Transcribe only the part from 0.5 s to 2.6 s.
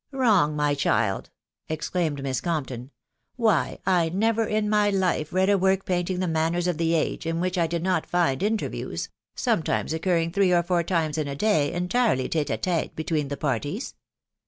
my child!" exclaimed Miss